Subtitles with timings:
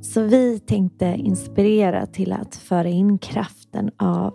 [0.00, 4.34] Så vi tänkte inspirera till att föra in kraften av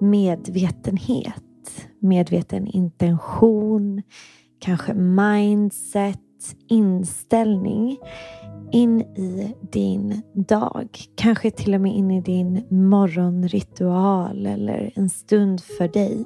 [0.00, 4.02] medvetenhet, medveten intention,
[4.58, 6.20] kanske mindset,
[6.68, 7.98] inställning
[8.72, 10.98] in i din dag.
[11.16, 16.24] Kanske till och med in i din morgonritual eller en stund för dig.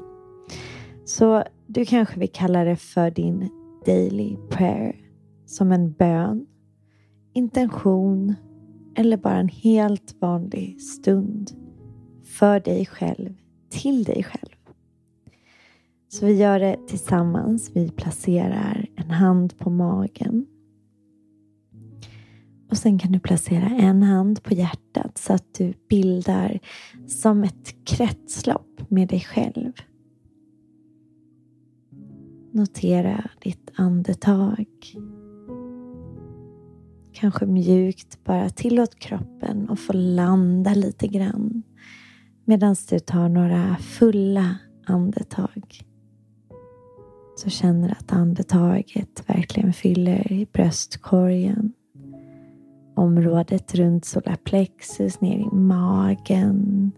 [1.04, 3.48] Så du kanske vill kalla det för din
[3.86, 4.96] daily prayer.
[5.46, 6.46] Som en bön,
[7.34, 8.34] intention
[8.98, 11.50] eller bara en helt vanlig stund
[12.24, 13.34] för dig själv,
[13.70, 14.56] till dig själv.
[16.08, 17.70] Så vi gör det tillsammans.
[17.74, 20.46] Vi placerar en hand på magen.
[22.70, 26.58] Och sen kan du placera en hand på hjärtat så att du bildar
[27.06, 29.72] som ett kretslopp med dig själv.
[32.52, 34.66] Notera ditt andetag.
[37.12, 41.62] Kanske mjukt bara tillåt kroppen att få landa lite grann
[42.48, 45.80] medan du tar några fulla andetag.
[47.36, 51.72] Så känner att andetaget verkligen fyller i bröstkorgen.
[52.96, 56.92] Området runt solarplexus, ner i magen.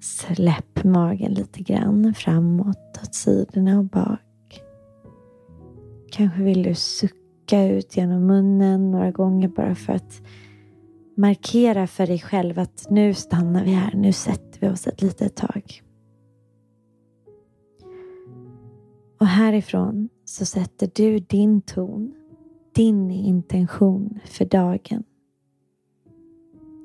[0.00, 4.60] Släpp magen lite grann framåt, åt sidorna och bak.
[6.10, 7.19] Kanske vill du sucka
[7.50, 10.22] sucka ut genom munnen några gånger bara för att
[11.16, 15.36] markera för dig själv att nu stannar vi här, nu sätter vi oss ett litet
[15.36, 15.82] tag.
[19.20, 22.14] Och härifrån så sätter du din ton,
[22.74, 25.04] din intention för dagen.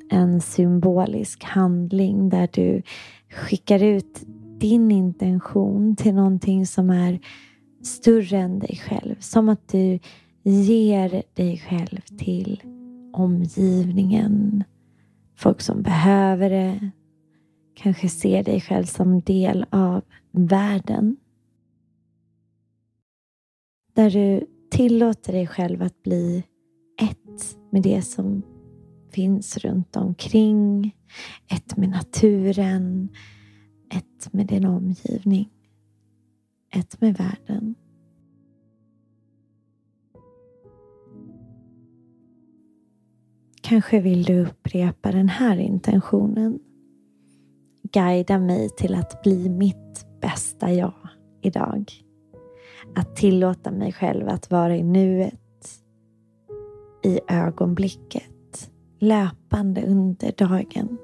[0.10, 2.82] En symbolisk handling där du
[3.30, 4.24] skickar ut
[4.60, 7.20] din intention till någonting som är
[7.84, 9.16] större än dig själv.
[9.20, 10.00] Som att du
[10.52, 12.62] ger dig själv till
[13.14, 14.64] omgivningen,
[15.36, 16.92] folk som behöver det.
[17.74, 21.18] Kanske ser dig själv som del av världen.
[23.94, 26.44] Där du tillåter dig själv att bli
[27.02, 28.42] ett med det som
[29.12, 30.96] finns runt omkring.
[31.52, 33.10] Ett med naturen.
[33.94, 35.50] Ett med din omgivning
[36.76, 37.76] ett med världen.
[43.68, 46.60] Kanske vill du upprepa den här intentionen.
[47.94, 50.94] Guida mig till att bli mitt bästa jag
[51.42, 51.92] idag.
[52.96, 55.82] Att tillåta mig själv att vara i nuet,
[57.04, 60.98] i ögonblicket, löpande under dagen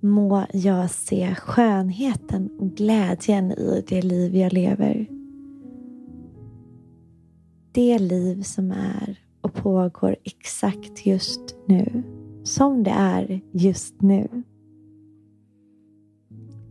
[0.00, 5.06] må jag se skönheten och glädjen i det liv jag lever.
[7.72, 12.02] Det liv som är och pågår exakt just nu.
[12.44, 14.42] Som det är just nu.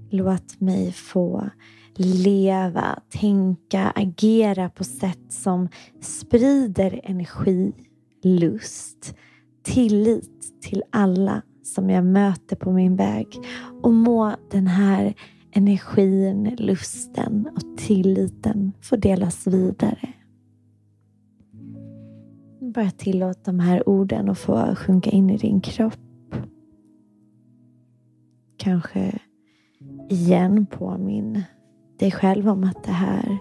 [0.10, 1.50] Låt mig få
[1.98, 5.70] leva, tänka, agera på sätt som
[6.02, 7.74] sprider energi,
[8.24, 9.16] lust,
[9.64, 13.28] tillit till alla som jag möter på min väg.
[13.82, 15.14] Och må den här
[15.52, 20.14] energin, lusten och tilliten få delas vidare.
[22.76, 26.00] Bara tillåt de här orden att få sjunka in i din kropp.
[28.58, 29.20] Kanske
[30.10, 31.44] igen påminn
[32.00, 33.38] dig själv om att det här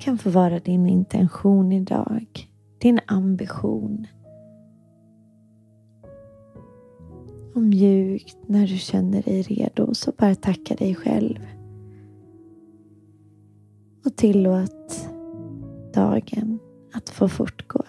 [0.00, 2.26] kan få vara din intention idag.
[2.78, 4.06] Din ambition
[7.54, 9.94] och mjukt när du känner dig redo.
[9.94, 11.38] Så bara tacka dig själv.
[14.04, 15.08] Och tillåt
[15.94, 16.58] dagen
[16.92, 17.84] att få fortgå.